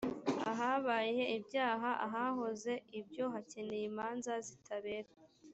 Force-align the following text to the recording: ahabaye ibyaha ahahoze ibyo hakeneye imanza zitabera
ahabaye 0.51 1.21
ibyaha 1.37 1.89
ahahoze 2.05 2.73
ibyo 2.99 3.25
hakeneye 3.33 3.83
imanza 3.91 4.33
zitabera 4.47 5.11